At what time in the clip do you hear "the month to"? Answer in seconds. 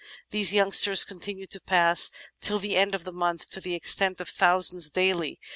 3.03-3.61